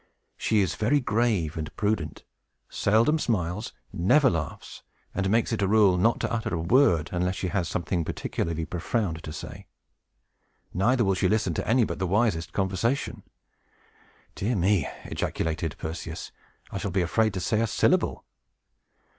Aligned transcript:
She 0.35 0.61
is 0.61 0.73
very 0.73 0.99
grave 0.99 1.55
and 1.57 1.71
prudent, 1.75 2.23
seldom 2.69 3.19
smiles, 3.19 3.71
never 3.93 4.31
laughs, 4.31 4.81
and 5.13 5.29
makes 5.29 5.53
it 5.53 5.61
a 5.61 5.67
rule 5.67 5.95
not 5.95 6.19
to 6.21 6.33
utter 6.33 6.55
a 6.55 6.59
word 6.59 7.11
unless 7.13 7.35
she 7.35 7.49
has 7.49 7.67
something 7.67 8.03
particularly 8.03 8.65
profound 8.65 9.21
to 9.21 9.31
say. 9.31 9.67
Neither 10.73 11.05
will 11.05 11.13
she 11.13 11.29
listen 11.29 11.53
to 11.53 11.67
any 11.67 11.83
but 11.85 11.99
the 11.99 12.07
wisest 12.07 12.51
conversation." 12.51 13.21
"Dear 14.33 14.55
me!" 14.55 14.87
ejaculated 15.03 15.75
Perseus; 15.77 16.31
"I 16.71 16.79
shall 16.79 16.89
be 16.89 17.03
afraid 17.03 17.31
to 17.35 17.39
say 17.39 17.61
a 17.61 17.67
syllable." 17.67 18.25